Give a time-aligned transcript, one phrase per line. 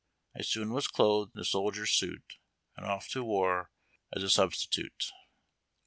[0.35, 2.39] I soon was clothed in a soldier's suit,
[2.75, 3.69] And off to war
[4.11, 5.11] as a substitute.